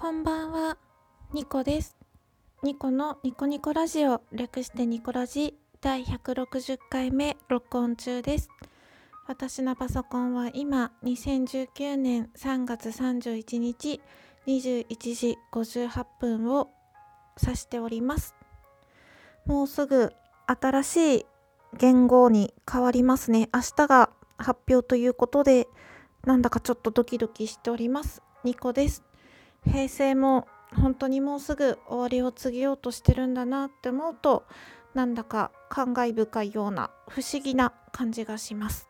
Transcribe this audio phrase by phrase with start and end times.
[0.00, 0.78] こんばんは、
[1.34, 1.94] ニコです。
[2.62, 8.48] ニコのニコニコラジオ、略してニコラジ第160回目録音中です。
[9.26, 14.00] 私のパソコンは今、2019年3月31日
[14.46, 16.70] 21時58分を
[17.38, 18.34] 指しております。
[19.44, 20.14] もうすぐ
[20.46, 21.26] 新しい
[21.76, 23.50] 言語に変わりますね。
[23.52, 24.08] 明日が
[24.38, 25.68] 発表ということで、
[26.24, 28.22] なんだかちょっとドキドキしております。
[28.44, 29.09] ニコです。
[29.64, 34.44] 平成も本当にもうすぐ終わりを告げようとしてるんだなって思うと
[34.94, 38.88] なんだか感慨深いような不思議な感じがします。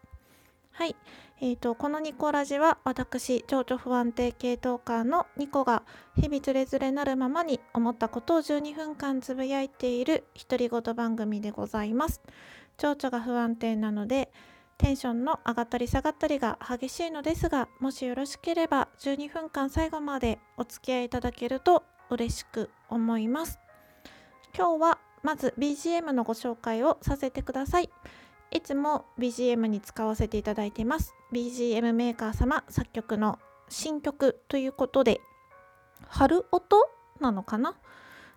[0.72, 0.96] はい、
[1.42, 5.82] えーと、このニコラジは私情緒不安定系トーカーのニコが
[6.16, 12.22] 日々つれづれなるままに思ったことを12分間つぶやいている独り言番組でございます。
[12.78, 14.32] 情緒が不安定なので
[14.80, 23.60] テンションの上がったり下がったりが激しいのですがもしよろしければ12分間最後までお付き合いいただけると嬉しく思います。
[24.56, 27.90] 今日はまず BGM のご紹介をさせてください。
[28.52, 31.12] いつも BGM に使わせていただいています。
[31.30, 33.38] BGM メーカー様作曲の
[33.68, 35.20] 新曲ということで
[36.08, 36.88] 春音
[37.20, 37.76] なのかな？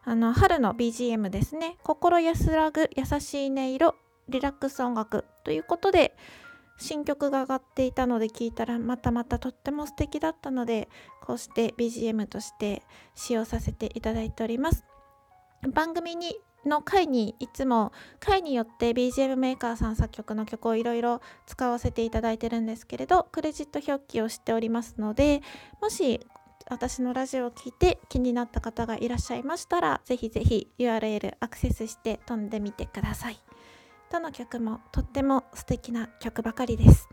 [0.03, 1.77] あの春の BGM ですね。
[1.83, 3.95] 心安らぐ優しい音色
[4.29, 6.15] リラックス音楽ということで
[6.77, 10.89] 新曲が上がっていたので聞いたらまたまたとっても素敵だったので
[11.21, 12.83] こうして BGM として
[13.15, 14.83] 使用させていただいております
[15.71, 16.35] 番組に
[16.65, 25.41] の回にいつも回によって BGM メーカーさん作曲の曲をいろいろ使わせていただいてるんですけれどクレジット表記をしておりますので
[25.81, 26.21] もし
[26.69, 33.37] 私のラジオを聞いて気になった方がいらっしゃいましたらぜひぜひ URL アクセスして飛んでみてください。
[34.13, 37.09] どの曲もとっても素敵な曲ばかりです。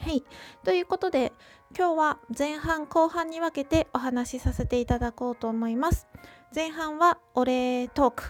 [0.00, 0.24] はい。
[0.64, 1.34] ということで、
[1.76, 6.06] 今日は前半後半に分けてお話しさせていただこうと思います。
[6.54, 8.24] 前半はお礼トーク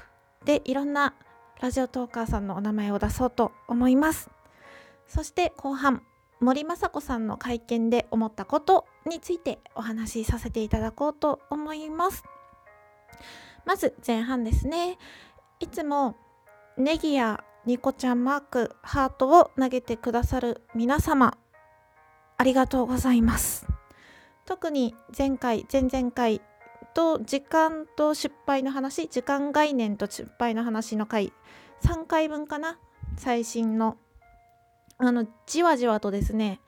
[0.44, 1.14] でいろんな
[1.60, 4.30] ラジオトーカーさんのお名前を出そうと思います。
[5.06, 6.02] そして後半、
[6.40, 12.24] 森雅子さんの会見で思ったことについてお話しさせていただこうと思います。
[13.64, 14.98] まず前半ですね。
[15.60, 16.16] いつも
[16.76, 21.38] ネギやニコちゃんマークハートを投げてくださる皆様
[22.36, 23.66] ありがとうございます。
[24.44, 26.42] 特に前回前々回
[26.92, 31.32] と時間と失敗の話時間概念と失敗の話の回
[31.82, 32.78] 3回分かな
[33.16, 33.96] 最新の。
[34.98, 36.60] あのじわじわとですね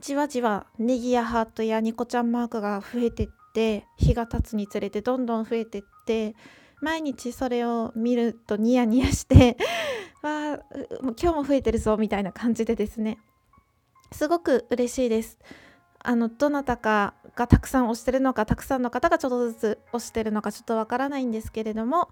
[0.00, 6.34] じわじわネギやハートやニコちゃんマークが増えてって日が経つにつれてどんどん増えてって
[6.80, 9.56] 毎日それを見るとニヤニヤして
[10.22, 10.58] わあ
[11.02, 13.18] 今日も増えてるぞみたいな感じでですね。
[14.12, 15.38] すごく嬉しいです。
[16.00, 22.08] あのどなたかがたくさん押してるのかたくさんの方がちょっとずつ押してるのかちょっとわからないんですけれども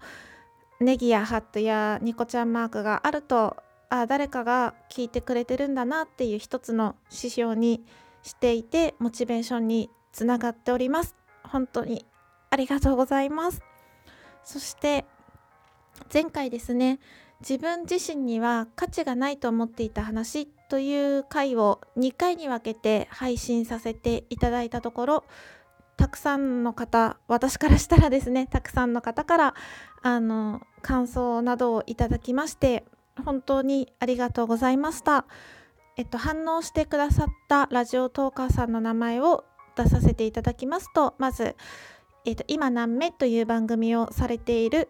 [0.79, 3.55] ネギやハットやニコちゃんマークがあると
[3.89, 7.85] あ誰かが聞いてくれてるんだなっていう一つの指標に
[8.23, 11.15] していてモチベーションにつながっております。
[11.43, 12.05] 本当に
[12.49, 13.61] ありがとうございます。
[14.47, 15.03] そして
[16.11, 16.99] 前回ですね
[17.41, 25.23] 自分自身には価値がないと思っていた話という回を2回に分けて配信させていただいたところ
[25.97, 29.53] たくさんの方私からしたらですねたくさんの方から
[30.01, 32.85] あの感想などをいただきまして
[33.25, 35.25] 本当にありがとうございました。
[35.97, 39.43] えっと、反応してくださったラジオトーカーさんの名前を
[39.75, 41.55] 出させていただきますとまず
[42.27, 44.89] えーと、今何目という番組をされている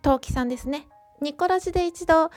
[0.00, 0.88] 陶器さんですね。
[1.20, 2.30] ニコラジで一度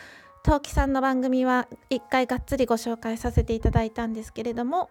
[0.43, 4.89] 陶器さんの番組は一回がっつりご紹介させていただいたんですけれども、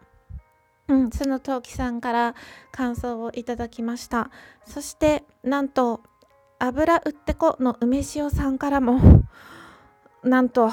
[0.89, 2.35] うん、その陶器さんから
[2.71, 4.31] 感想をいただきました
[4.65, 6.01] そしてなんと
[6.59, 9.25] 油売ってこの梅塩さんからも
[10.25, 10.71] なんと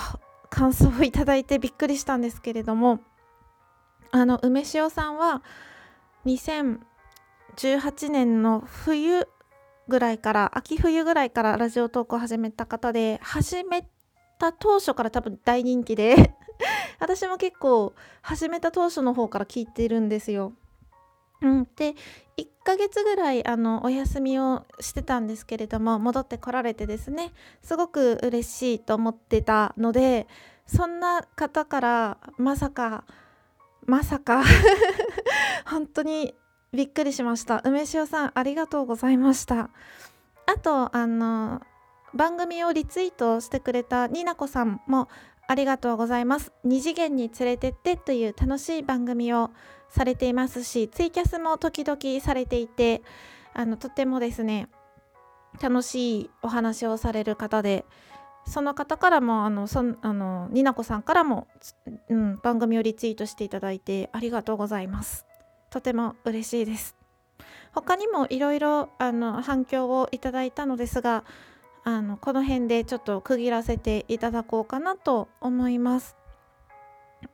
[0.49, 3.01] 感想をいただいてびっくりしたんですけれども
[4.11, 5.43] あの梅塩さんは
[6.25, 6.79] 2000
[7.59, 9.27] 2018年の冬
[9.89, 13.85] ぐらいから秋冬ぐらいからラジオトークを始めた方で始め
[14.39, 16.33] た当初から多分大人気で
[16.99, 20.53] 私も結構始めた当初の方から聞いてるんですよ。
[21.41, 21.95] うん、で
[22.37, 30.27] 1ヶ月ぐらいあのお休みをしてたんですけれども戻ってこられてですねすごく嬉しいと思ってたので
[30.65, 33.05] そんな方からまさか
[33.85, 34.43] まさか
[35.65, 36.35] 本当に
[36.73, 37.61] びっくりしました。
[37.65, 39.69] 梅塩さんありがとうございました。
[40.45, 41.61] あとあの
[42.13, 45.09] 番組をリツイートしてくれたになこさんも
[45.47, 46.51] ありがとうございます。
[46.63, 49.51] 二次元に連れてってという楽しい番組を
[49.89, 53.01] されていますしツイキャスも時々されていて
[53.53, 54.69] あのとてもですね
[55.61, 57.85] 楽しいお話をされる方で
[58.45, 61.47] その方からもあのそあのになこさんからも、
[62.09, 65.28] うん、番組をリツイートしていただいてありがとうございます。
[65.69, 66.95] とても嬉しいです。
[67.73, 71.23] 他にもいろいろ反響をいただいたのですが
[71.83, 76.15] あのこの辺でちょっと区切らせていただこうかなと思います。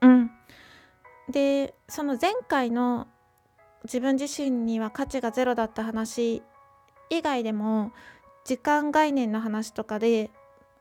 [0.01, 0.31] うん。
[1.29, 3.07] でその前回の
[3.83, 6.43] 自分自身には価値がゼロだった話
[7.09, 7.91] 以外でも
[8.43, 10.31] 時間概念の話とかで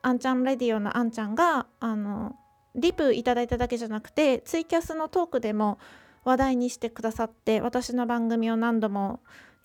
[0.02, 2.36] あんちゃんレディオのあんちゃんがあの
[2.74, 5.78] リプいただいただけじゃなくてツイキャスのトークでも
[6.24, 9.20] 話題にしてくださって私の番組を何度も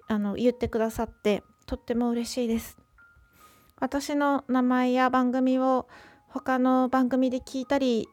[0.08, 2.78] あの言ってくださってとっても嬉しいです。
[3.80, 5.88] 私の名前や番組を
[6.28, 8.08] 他の番組で聞いたり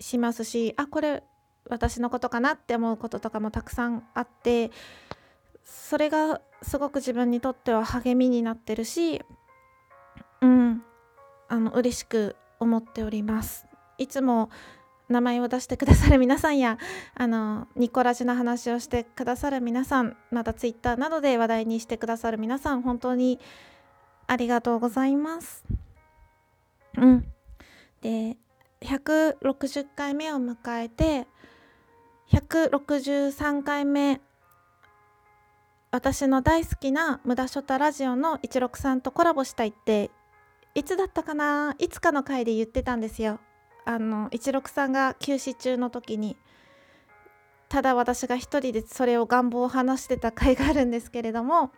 [0.00, 1.22] しますしあこれ
[1.68, 4.70] 私のことかなって思うこととかもたくさんあって
[5.64, 9.22] それがすごく自分にとっては励みになってるし
[10.40, 10.82] うん
[11.48, 13.66] あの嬉しく思っております。
[13.96, 14.50] いつも
[15.08, 16.78] 名前を出してくださる皆さんや
[17.14, 23.38] あのニコラジの話をしてくださる皆さんまたツイッターなどで話題にしてくださる皆さん本当に
[24.26, 25.64] ありがとうございます。
[26.96, 27.24] うん。
[28.02, 28.36] で
[28.82, 31.26] 160回目を迎えて
[32.30, 34.20] 163回目
[35.90, 40.10] 私の大好きな無駄ショタラジオの16さんとコラボしたいって
[40.74, 41.74] いつだったかな？
[41.78, 43.40] いつかの回で言ってたんですよ。
[43.88, 46.36] あの16さんが休止中の時に
[47.70, 51.72] ただ私が一人でそれを願望を話してた回があるんですけれども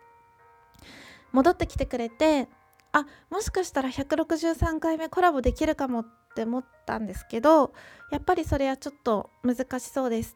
[1.31, 2.49] 戻ってきてくれて
[2.91, 7.71] あもしかしたら163回目コラボできるかもって思ったんですけど
[8.11, 10.35] やっぱりそれはちょっと難しそうです。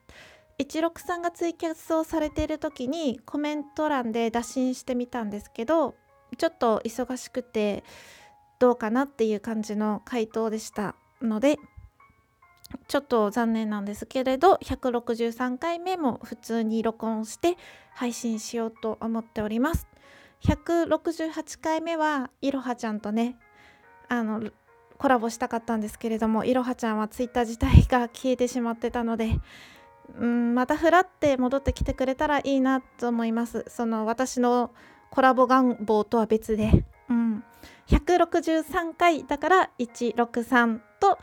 [0.57, 5.95] 16さんがツイキャスをされている時にコメント欄で打診してみたんですけど
[6.37, 7.83] ちょっと忙しくて
[8.59, 11.57] どうかなっていう感じの回答でしたので
[12.87, 17.57] ちょっと残念なんですけれど163回目も普通に録音して
[17.93, 19.87] 配信しようと思っております。
[20.41, 23.37] 168回目はいろはちゃんとね
[24.09, 24.43] あの
[24.97, 29.39] コラボしたかったんですけれどもいろはちゃんはツイッター自体が消えてしまってたので
[30.19, 33.65] うんまたふらって戻ってきてくれたらいいなと思います。
[33.67, 34.71] その私の
[35.09, 37.43] コラボ願望とは別で、うん、
[37.87, 41.19] 163回だから163と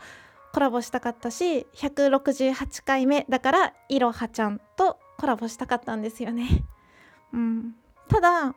[0.53, 6.63] コラボしたかったし168回目だからいろはちゃんとコラボしたかったんですよね。
[7.33, 7.75] うん、
[8.07, 8.55] ただ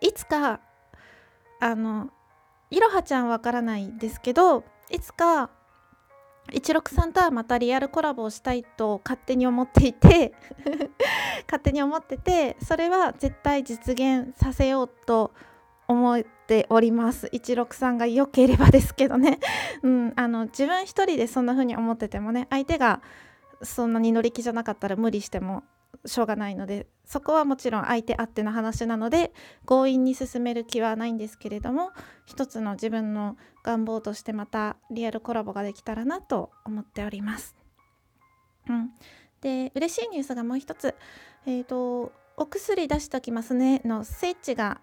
[0.00, 0.60] いつか
[1.60, 2.10] あの
[2.70, 5.50] いろはちゃんわからないですけどいつか
[6.52, 10.34] 163とはまたリアルコラボをしたいと勝手に思っていて
[11.46, 15.32] 勝手に思っててそれは絶対実現させようと
[15.88, 17.26] 思っております。
[17.26, 19.40] 163が良ければですけどね、
[19.82, 23.02] うん、あの自分一人でそんな風に思っててもね相手が
[23.62, 25.64] そんなに乗り気じゃなかったら無理しても
[26.04, 29.32] しょうがないのでそこはもちろん相手あっての話なので
[29.64, 31.90] 強引に進める気はないんですけれども
[32.26, 37.56] 一つの自分の願望としてまたリアルコラボができたらなと思っております。
[38.68, 38.90] うん、
[39.40, 40.94] で嬉しいニュースがもう一つ、
[41.46, 44.80] えーと「お薬出しときますね」のスイッチが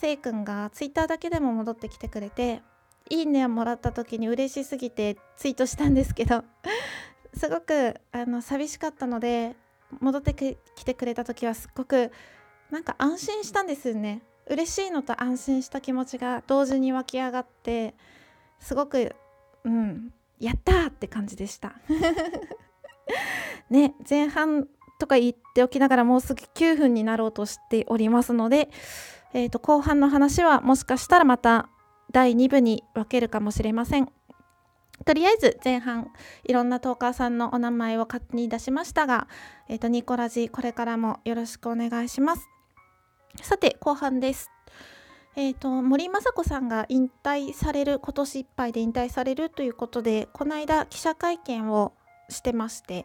[0.00, 2.62] せいくんがツイッターだけでも戻ってきてくれて
[3.08, 6.44] 「いいね」をもらった時に嬉しすぎてツイートしたんですけど
[7.34, 9.56] すごくあの寂しかったので
[10.00, 12.12] 戻ってきてくれた時はすっごく
[12.70, 14.22] なんか安心したんですよね。
[14.48, 17.94] 嬉しいのと安心した気持ちが同時に湧き上がって
[18.60, 19.14] すごく
[19.64, 21.74] うんやったって感じでした。
[23.70, 28.70] ね前半とか言っておきながらもうすぐ9分になろうとしておりますので、
[29.36, 31.68] えー、と後半の話はもしかしたらまた
[32.10, 34.08] 第2部に分けるかもしれません。
[35.04, 36.10] とりあえず前半
[36.44, 39.28] いろんなトーカーさんのお名前を勝手に出しましたが、
[39.68, 42.48] えーと、ニコラジこれからもよろしくお願いします。
[43.42, 44.50] さて後半です。
[45.36, 51.92] えーと、森雅子さんが引退される今年いっぱいで引退されるということでこの間記者会見を
[52.30, 53.04] してまして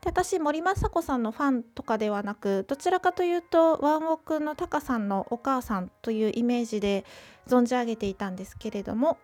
[0.00, 7.04] で私森雅子さんのファンとかではなくどちらかというとワンオクのタカさんのお母さんというイメージで
[7.46, 9.18] 存じ上げていたんですけれども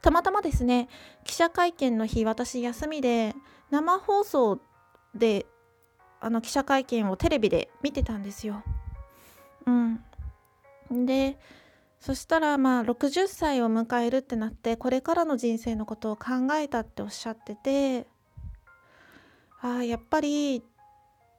[0.00, 0.88] たまたまですね
[1.24, 3.34] 記者会見の日私休みで
[3.70, 4.60] 生放送
[5.14, 5.46] で
[6.20, 8.62] あの記者会見をテレビで見てたんですよ。
[9.66, 9.70] う
[10.94, 11.38] ん、で
[12.00, 18.06] そしたらまあ60歳を迎えるってなってこれからの人生のことを考えたっておっしゃってて
[19.64, 20.62] あやっぱり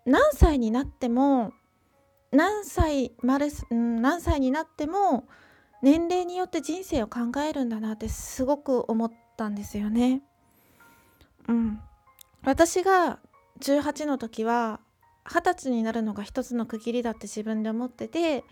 [0.06, 1.54] 何歳になっても
[2.32, 5.28] 何歳まで、うん、何歳になっても
[5.84, 10.24] 年齢によって人生を考えるんだなってすごく思ったんですよね。
[11.48, 11.80] うん、
[12.44, 13.20] 私が
[13.60, 14.80] 18の時は
[15.24, 18.44] 二十歳になるのが一つの区切りだって自分で思ってて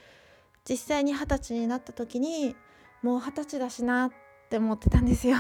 [0.70, 2.56] 実際に二十歳になった時に
[3.02, 4.12] もう二十歳だしなっ
[4.52, 5.38] て思ってたんですよ。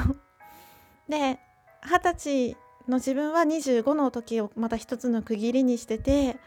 [1.07, 1.39] で
[1.85, 6.37] 二十歳の自分は25の時をまた一つの区切りにしてて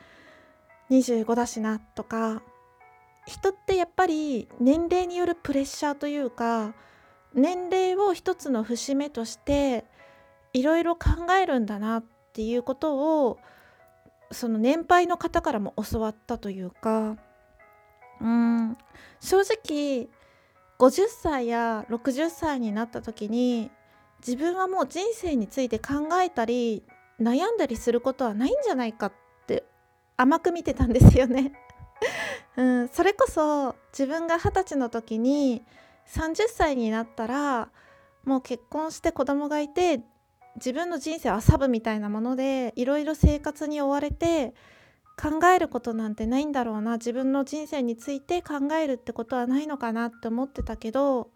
[0.91, 2.43] 25だしなとか
[3.27, 6.75] 人ってやっぱり年齢によるプレッシャーというか
[7.35, 9.85] 年齢を一つの節目として
[10.53, 13.39] いろいろ考えるんだなっていうことを
[14.31, 17.17] その年配の方からも教わったというか
[18.21, 18.77] うん
[19.21, 20.09] 正直
[20.79, 23.71] 50歳や60歳になった時に
[24.21, 26.83] 自分はもう人生について考えたり
[27.21, 29.13] 悩んだりすることはないんじゃないかっ
[29.47, 29.65] て
[30.17, 31.53] 甘く見てたんですよね。
[32.57, 35.65] うん、それこそ自分が二十歳の時に
[36.09, 37.71] 30歳になったら
[38.25, 40.03] もう結婚して子供がいて
[40.57, 44.55] 自分の人生はサブみたいなものでいろいろ生活に追われて
[45.21, 51.31] 考えることなんてないんだろうな自分の人生について考えるってことはないのかなって思ってたけど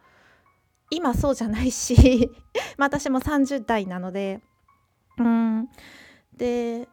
[0.90, 2.30] 今そうじゃないし
[2.76, 4.40] 私も30代なので
[5.18, 5.68] うん
[6.36, 6.88] で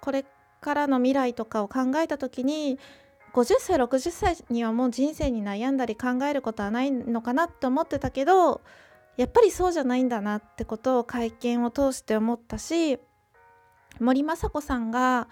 [0.00, 0.24] これ
[0.60, 2.78] からの未来とかを考えた時に
[3.32, 8.60] 50歳60歳にはもう人生に悩んだり考えることはないのかなって思ってたけど
[9.16, 12.98] やっぱりそうじゃないんだなってことを会見を通して思ったし
[14.00, 15.28] 森昌子さんが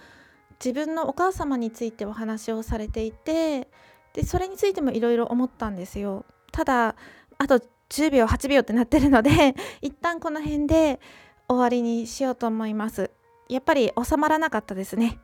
[0.64, 3.68] 自分のお母様についてお話をされていて
[4.12, 6.24] でそれについてもいろいろ思ったんですよ。
[6.52, 6.96] ただ
[7.38, 11.00] あと10秒8秒ってなってるので 一旦この辺で
[11.48, 13.10] 終わりにしようと思います。
[13.48, 15.20] やっぱり収まらなかったですね。